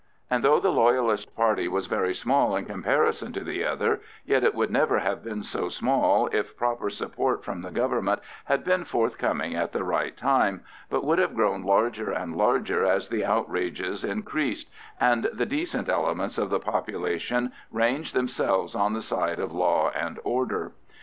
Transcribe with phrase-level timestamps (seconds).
[0.31, 4.55] And though the loyalist party was very small in comparison to the other, yet it
[4.55, 9.55] would never have been so small if proper support from the Government had been forthcoming
[9.55, 14.71] at the right time, but would have grown larger and larger as the outrages increased,
[14.99, 20.19] and the decent elements of the population ranged themselves on the side of law and
[20.23, 20.71] order.